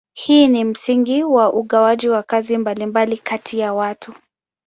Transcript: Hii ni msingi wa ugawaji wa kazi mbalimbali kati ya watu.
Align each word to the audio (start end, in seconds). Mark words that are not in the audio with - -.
Hii 0.13 0.47
ni 0.47 0.63
msingi 0.63 1.23
wa 1.23 1.53
ugawaji 1.53 2.09
wa 2.09 2.23
kazi 2.23 2.57
mbalimbali 2.57 3.17
kati 3.17 3.59
ya 3.59 3.73
watu. 3.73 4.13